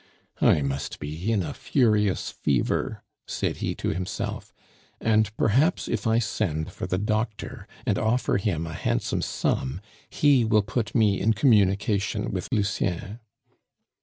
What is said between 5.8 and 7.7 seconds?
if I send for the doctor